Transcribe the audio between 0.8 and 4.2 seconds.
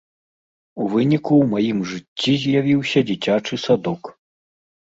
У выніку ў маім жыцці з'явіўся дзіцячы садок.